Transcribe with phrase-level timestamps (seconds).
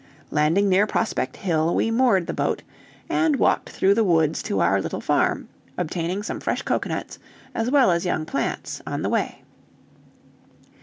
[0.31, 2.63] Landing near Prospect Hill, we moored the boat,
[3.07, 7.19] and walked through the woods to our little farm, obtaining some fresh cocoanuts,
[7.53, 9.43] as well as young plants, on the way.